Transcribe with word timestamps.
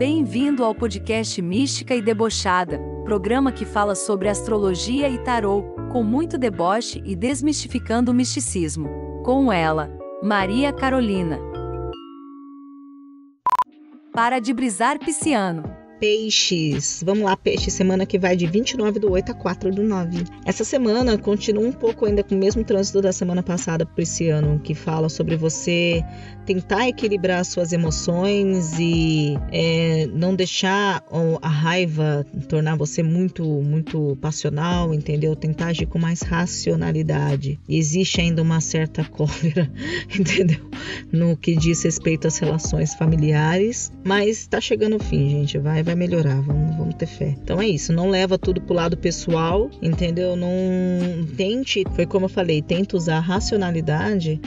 Bem-vindo 0.00 0.64
ao 0.64 0.74
podcast 0.74 1.42
Mística 1.42 1.94
e 1.94 2.00
Debochada, 2.00 2.80
programa 3.04 3.52
que 3.52 3.66
fala 3.66 3.94
sobre 3.94 4.30
astrologia 4.30 5.10
e 5.10 5.18
tarô, 5.18 5.74
com 5.92 6.02
muito 6.02 6.38
deboche 6.38 7.02
e 7.04 7.14
desmistificando 7.14 8.10
o 8.10 8.14
misticismo. 8.14 8.88
Com 9.22 9.52
ela, 9.52 9.90
Maria 10.22 10.72
Carolina. 10.72 11.38
Para 14.10 14.38
de 14.38 14.54
brisar 14.54 14.98
pisciano. 14.98 15.79
Peixes. 16.00 17.02
Vamos 17.04 17.24
lá, 17.24 17.36
peixe. 17.36 17.70
Semana 17.70 18.06
que 18.06 18.18
vai 18.18 18.34
de 18.34 18.46
29 18.46 18.98
do 18.98 19.10
8 19.10 19.32
a 19.32 19.34
4 19.34 19.70
do 19.70 19.82
9. 19.82 20.24
Essa 20.46 20.64
semana 20.64 21.18
continua 21.18 21.64
um 21.64 21.72
pouco 21.72 22.06
ainda 22.06 22.24
com 22.24 22.34
o 22.34 22.38
mesmo 22.38 22.64
trânsito 22.64 23.02
da 23.02 23.12
semana 23.12 23.42
passada 23.42 23.84
para 23.84 24.02
esse 24.02 24.28
ano, 24.30 24.58
que 24.58 24.74
fala 24.74 25.10
sobre 25.10 25.36
você 25.36 26.02
tentar 26.46 26.88
equilibrar 26.88 27.44
suas 27.44 27.72
emoções 27.72 28.78
e 28.78 29.36
é, 29.52 30.08
não 30.12 30.34
deixar 30.34 31.04
a 31.40 31.48
raiva 31.48 32.26
tornar 32.48 32.76
você 32.76 33.02
muito, 33.02 33.44
muito 33.44 34.16
passional, 34.20 34.92
entendeu? 34.92 35.36
Tentar 35.36 35.68
agir 35.68 35.86
com 35.86 35.98
mais 35.98 36.22
racionalidade. 36.22 37.60
existe 37.68 38.20
ainda 38.20 38.42
uma 38.42 38.60
certa 38.60 39.04
cólera, 39.10 39.70
entendeu? 40.18 40.58
No 41.12 41.36
que 41.36 41.54
diz 41.54 41.82
respeito 41.82 42.26
às 42.26 42.38
relações 42.38 42.94
familiares, 42.94 43.92
mas 44.04 44.38
está 44.38 44.60
chegando 44.60 44.96
o 44.96 45.02
fim, 45.04 45.28
gente. 45.28 45.58
Vai, 45.58 45.82
vai 45.82 45.89
melhorar, 45.94 46.40
vamos, 46.40 46.76
vamos 46.76 46.94
ter 46.94 47.06
fé. 47.06 47.34
Então 47.42 47.60
é 47.60 47.68
isso, 47.68 47.92
não 47.92 48.10
leva 48.10 48.38
tudo 48.38 48.60
pro 48.60 48.74
lado 48.74 48.96
pessoal, 48.96 49.70
entendeu? 49.82 50.36
Não 50.36 50.50
tente, 51.36 51.84
foi 51.94 52.06
como 52.06 52.26
eu 52.26 52.30
falei, 52.30 52.62
tenta 52.62 52.96
usar 52.96 53.16
a 53.16 53.20
racionalidade 53.20 54.40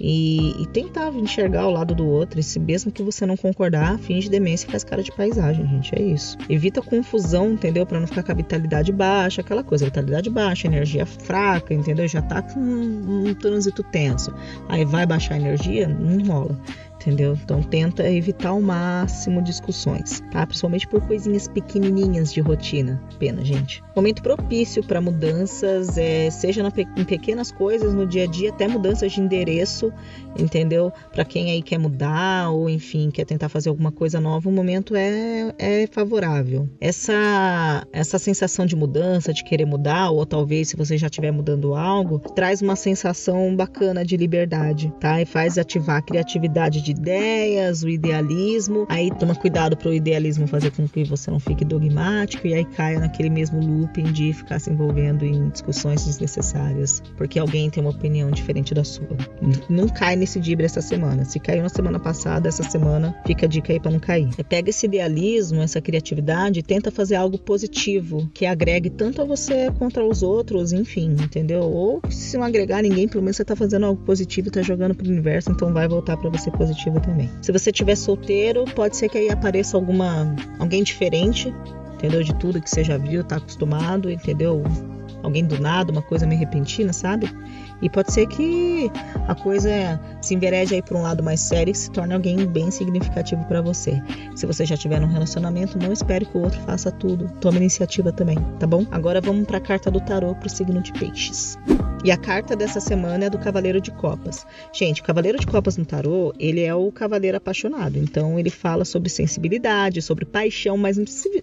e, 0.00 0.62
e, 0.62 0.66
tentar 0.68 1.12
enxergar 1.12 1.66
o 1.66 1.70
lado 1.70 1.94
do 1.94 2.06
outro. 2.06 2.40
E 2.40 2.42
se 2.42 2.58
mesmo 2.58 2.90
que 2.90 3.02
você 3.02 3.26
não 3.26 3.36
concordar, 3.36 3.98
finge 3.98 4.30
demência 4.30 4.66
e 4.66 4.70
faz 4.70 4.82
cara 4.82 5.02
de 5.02 5.12
paisagem, 5.12 5.66
gente. 5.66 5.94
É 5.94 6.02
isso. 6.02 6.38
Evita 6.48 6.80
confusão, 6.80 7.52
entendeu? 7.52 7.84
Para 7.84 8.00
não 8.00 8.06
ficar 8.06 8.22
com 8.22 8.32
a 8.32 8.34
vitalidade 8.34 8.90
baixa, 8.90 9.42
aquela 9.42 9.62
coisa, 9.62 9.84
vitalidade 9.84 10.30
baixa, 10.30 10.66
energia 10.66 11.04
fraca, 11.04 11.74
entendeu? 11.74 12.08
Já 12.08 12.22
tá 12.22 12.40
com 12.40 12.58
um, 12.58 13.28
um 13.28 13.34
trânsito 13.34 13.82
tenso. 13.82 14.32
Aí 14.70 14.86
vai 14.86 15.04
baixar 15.04 15.34
a 15.34 15.38
energia, 15.38 15.86
não 15.86 16.24
rola 16.26 16.58
entendeu? 17.00 17.36
Então 17.42 17.62
tenta 17.62 18.08
evitar 18.10 18.50
ao 18.50 18.60
máximo 18.60 19.42
discussões, 19.42 20.20
tá? 20.30 20.46
Principalmente 20.46 20.86
por 20.86 21.00
coisinhas 21.00 21.48
pequenininhas 21.48 22.32
de 22.32 22.40
rotina. 22.40 23.02
Pena, 23.18 23.42
gente. 23.42 23.82
Momento 23.96 24.22
propício 24.22 24.82
para 24.84 25.00
mudanças, 25.00 25.96
é, 25.96 26.30
seja 26.30 26.62
na, 26.62 26.70
em 26.96 27.04
pequenas 27.04 27.50
coisas 27.50 27.94
no 27.94 28.06
dia 28.06 28.24
a 28.24 28.26
dia, 28.26 28.50
até 28.50 28.68
mudanças 28.68 29.12
de 29.12 29.20
endereço, 29.20 29.92
entendeu? 30.38 30.92
Para 31.10 31.24
quem 31.24 31.50
aí 31.50 31.62
quer 31.62 31.78
mudar 31.78 32.50
ou 32.50 32.68
enfim 32.68 33.10
quer 33.10 33.24
tentar 33.24 33.48
fazer 33.48 33.70
alguma 33.70 33.90
coisa 33.90 34.20
nova, 34.20 34.48
o 34.48 34.52
momento 34.52 34.94
é, 34.94 35.54
é 35.58 35.86
favorável. 35.86 36.68
Essa 36.80 37.86
essa 37.92 38.18
sensação 38.18 38.66
de 38.66 38.76
mudança, 38.76 39.32
de 39.32 39.42
querer 39.42 39.64
mudar, 39.64 40.10
ou 40.10 40.26
talvez 40.26 40.68
se 40.68 40.76
você 40.76 40.98
já 40.98 41.06
estiver 41.06 41.30
mudando 41.30 41.74
algo, 41.74 42.18
traz 42.18 42.60
uma 42.60 42.76
sensação 42.76 43.56
bacana 43.56 44.04
de 44.04 44.16
liberdade, 44.16 44.92
tá? 45.00 45.20
E 45.20 45.24
faz 45.24 45.56
ativar 45.56 45.96
a 45.96 46.02
criatividade 46.02 46.82
de 46.82 46.89
de 46.92 47.00
ideias, 47.00 47.82
o 47.82 47.88
idealismo. 47.88 48.86
Aí 48.88 49.10
toma 49.18 49.34
cuidado 49.34 49.76
para 49.76 49.88
o 49.88 49.94
idealismo 49.94 50.46
fazer 50.46 50.70
com 50.72 50.86
que 50.88 51.04
você 51.04 51.30
não 51.30 51.38
fique 51.40 51.64
dogmático 51.64 52.46
e 52.46 52.54
aí 52.54 52.64
caia 52.64 52.98
naquele 52.98 53.30
mesmo 53.30 53.60
looping 53.60 54.12
de 54.12 54.32
ficar 54.32 54.58
se 54.58 54.70
envolvendo 54.70 55.24
em 55.24 55.48
discussões 55.48 56.04
desnecessárias, 56.04 57.02
porque 57.16 57.38
alguém 57.38 57.70
tem 57.70 57.82
uma 57.82 57.90
opinião 57.90 58.30
diferente 58.30 58.74
da 58.74 58.84
sua. 58.84 59.08
Não 59.68 59.88
cai 59.88 60.16
nesse 60.16 60.40
dibre 60.40 60.66
essa 60.66 60.80
semana. 60.80 61.24
Se 61.24 61.38
caiu 61.38 61.62
na 61.62 61.68
semana 61.68 61.98
passada, 61.98 62.48
essa 62.48 62.62
semana 62.62 63.14
fica 63.26 63.46
a 63.46 63.48
dica 63.48 63.72
aí 63.72 63.80
para 63.80 63.90
não 63.90 64.00
cair. 64.00 64.32
Você 64.32 64.44
pega 64.44 64.70
esse 64.70 64.86
idealismo, 64.86 65.62
essa 65.62 65.80
criatividade 65.80 66.60
e 66.60 66.62
tenta 66.62 66.90
fazer 66.90 67.16
algo 67.16 67.38
positivo 67.38 68.28
que 68.34 68.46
agregue 68.46 68.90
tanto 68.90 69.22
a 69.22 69.24
você 69.24 69.70
quanto 69.78 70.00
aos 70.00 70.22
outros, 70.22 70.72
enfim, 70.72 71.12
entendeu? 71.12 71.62
Ou 71.62 72.00
se 72.10 72.36
não 72.36 72.44
agregar 72.44 72.82
ninguém, 72.82 73.08
pelo 73.08 73.22
menos 73.22 73.36
você 73.36 73.44
tá 73.44 73.54
fazendo 73.54 73.86
algo 73.86 74.02
positivo 74.02 74.50
tá 74.50 74.62
jogando 74.62 74.94
pro 74.94 75.08
universo, 75.08 75.50
então 75.50 75.72
vai 75.72 75.86
voltar 75.86 76.16
para 76.16 76.30
você 76.30 76.50
positivo 76.50 76.79
também. 77.00 77.28
Se 77.42 77.52
você 77.52 77.70
tiver 77.70 77.96
solteiro, 77.96 78.64
pode 78.64 78.96
ser 78.96 79.08
que 79.08 79.18
aí 79.18 79.30
apareça 79.30 79.76
alguma 79.76 80.34
alguém 80.58 80.82
diferente, 80.82 81.54
entendeu? 81.94 82.22
De 82.22 82.34
tudo 82.34 82.60
que 82.60 82.70
você 82.70 82.82
já 82.82 82.96
viu, 82.96 83.22
tá 83.22 83.36
acostumado, 83.36 84.10
entendeu? 84.10 84.62
Alguém 85.22 85.44
do 85.44 85.60
nada, 85.60 85.92
uma 85.92 86.00
coisa 86.00 86.26
meio 86.26 86.40
repentina, 86.40 86.92
sabe? 86.94 87.30
E 87.82 87.90
pode 87.90 88.12
ser 88.12 88.26
que 88.26 88.90
a 89.28 89.34
coisa 89.34 90.00
se 90.22 90.34
envereje 90.34 90.74
aí 90.74 90.82
para 90.82 90.96
um 90.96 91.02
lado 91.02 91.22
mais 91.22 91.40
sério 91.40 91.70
e 91.70 91.74
se 91.74 91.90
torne 91.90 92.14
alguém 92.14 92.46
bem 92.46 92.70
significativo 92.70 93.44
para 93.44 93.60
você. 93.60 94.02
Se 94.34 94.46
você 94.46 94.64
já 94.64 94.76
tiver 94.76 95.00
num 95.00 95.08
relacionamento, 95.08 95.78
não 95.78 95.92
espere 95.92 96.24
que 96.24 96.36
o 96.36 96.42
outro 96.42 96.60
faça 96.60 96.90
tudo. 96.90 97.28
Tome 97.40 97.58
iniciativa 97.58 98.12
também, 98.12 98.38
tá 98.58 98.66
bom? 98.66 98.86
Agora 98.90 99.20
vamos 99.20 99.46
para 99.46 99.58
a 99.58 99.60
carta 99.60 99.90
do 99.90 100.00
tarô 100.00 100.34
para 100.34 100.46
o 100.46 100.50
signo 100.50 100.80
de 100.80 100.92
Peixes. 100.92 101.58
E 102.02 102.10
a 102.10 102.16
carta 102.16 102.56
dessa 102.56 102.80
semana 102.80 103.26
é 103.26 103.30
do 103.30 103.38
Cavaleiro 103.38 103.80
de 103.80 103.90
Copas. 103.90 104.46
Gente, 104.72 105.02
o 105.02 105.04
Cavaleiro 105.04 105.38
de 105.38 105.46
Copas 105.46 105.76
no 105.76 105.84
tarô, 105.84 106.32
ele 106.38 106.62
é 106.62 106.74
o 106.74 106.90
cavaleiro 106.90 107.36
apaixonado. 107.36 107.98
Então, 107.98 108.38
ele 108.38 108.48
fala 108.48 108.86
sobre 108.86 109.10
sensibilidade, 109.10 110.00
sobre 110.00 110.24
paixão, 110.24 110.78
mas 110.78 110.96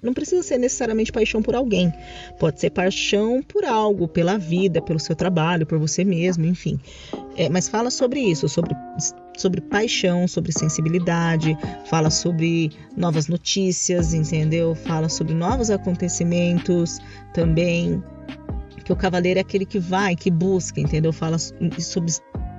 não 0.00 0.14
precisa, 0.14 0.42
ser 0.42 0.58
necessariamente 0.58 1.10
paixão 1.10 1.42
por 1.42 1.56
alguém. 1.56 1.92
Pode 2.38 2.60
ser 2.60 2.70
paixão 2.70 3.42
por 3.42 3.64
algo, 3.64 4.06
pela 4.06 4.38
vida, 4.38 4.80
pelo 4.80 5.00
seu 5.00 5.16
trabalho, 5.16 5.66
por 5.66 5.78
você 5.78 6.04
mesmo, 6.04 6.44
enfim. 6.44 6.78
É, 7.36 7.48
mas 7.48 7.68
fala 7.68 7.90
sobre 7.90 8.20
isso, 8.20 8.48
sobre 8.48 8.74
sobre 9.36 9.60
paixão, 9.60 10.28
sobre 10.28 10.52
sensibilidade, 10.52 11.58
fala 11.86 12.08
sobre 12.08 12.70
novas 12.96 13.26
notícias, 13.26 14.14
entendeu? 14.14 14.76
Fala 14.76 15.08
sobre 15.08 15.34
novos 15.34 15.70
acontecimentos 15.70 17.00
também 17.32 18.00
que 18.84 18.92
o 18.92 18.96
cavaleiro 18.96 19.38
é 19.38 19.42
aquele 19.42 19.64
que 19.64 19.78
vai, 19.78 20.14
que 20.14 20.30
busca, 20.30 20.80
entendeu? 20.80 21.12
Fala 21.12 21.38
sobre 21.38 22.12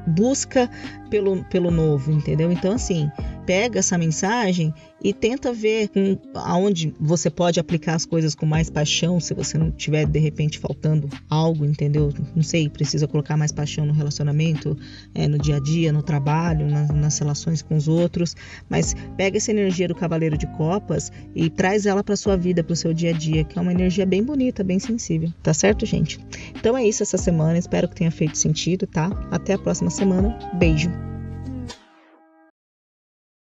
busca 0.07 0.69
pelo, 1.09 1.43
pelo 1.45 1.71
novo, 1.71 2.11
entendeu? 2.11 2.51
Então, 2.51 2.73
assim, 2.73 3.09
pega 3.45 3.79
essa 3.79 3.97
mensagem 3.97 4.73
e 5.03 5.13
tenta 5.13 5.53
ver 5.53 5.89
com, 5.89 6.17
aonde 6.33 6.93
você 6.99 7.29
pode 7.29 7.59
aplicar 7.59 7.95
as 7.95 8.05
coisas 8.05 8.33
com 8.33 8.45
mais 8.45 8.69
paixão, 8.69 9.19
se 9.19 9.33
você 9.33 9.57
não 9.57 9.69
tiver 9.69 10.05
de 10.05 10.19
repente 10.19 10.57
faltando 10.57 11.07
algo, 11.29 11.63
entendeu? 11.63 12.11
Não 12.35 12.41
sei, 12.41 12.67
precisa 12.69 13.07
colocar 13.07 13.37
mais 13.37 13.51
paixão 13.51 13.85
no 13.85 13.93
relacionamento, 13.93 14.75
é, 15.13 15.27
no 15.27 15.37
dia 15.37 15.57
a 15.57 15.59
dia, 15.59 15.91
no 15.91 16.01
trabalho, 16.01 16.67
na, 16.67 16.87
nas 16.87 17.19
relações 17.19 17.61
com 17.61 17.75
os 17.75 17.87
outros, 17.87 18.35
mas 18.67 18.95
pega 19.15 19.37
essa 19.37 19.51
energia 19.51 19.87
do 19.87 19.95
Cavaleiro 19.95 20.37
de 20.37 20.47
Copas 20.47 21.11
e 21.35 21.49
traz 21.49 21.85
ela 21.85 22.03
para 22.03 22.15
sua 22.15 22.35
vida, 22.35 22.63
para 22.63 22.73
o 22.73 22.75
seu 22.75 22.93
dia 22.93 23.11
a 23.11 23.13
dia, 23.13 23.43
que 23.43 23.59
é 23.59 23.61
uma 23.61 23.71
energia 23.71 24.05
bem 24.05 24.23
bonita, 24.23 24.63
bem 24.63 24.79
sensível, 24.79 25.31
tá 25.43 25.53
certo, 25.53 25.85
gente? 25.85 26.19
Então 26.57 26.75
é 26.75 26.85
isso 26.85 27.03
essa 27.03 27.17
semana, 27.17 27.57
espero 27.57 27.87
que 27.87 27.95
tenha 27.95 28.11
feito 28.11 28.37
sentido, 28.37 28.87
tá? 28.87 29.09
Até 29.29 29.53
a 29.53 29.57
próxima 29.57 29.91
semana, 29.91 30.37
beijo! 30.55 31.14